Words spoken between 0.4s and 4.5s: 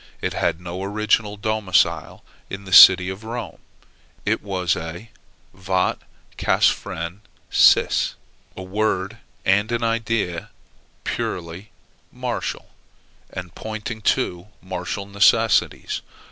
no original domicile in the city of Rome. It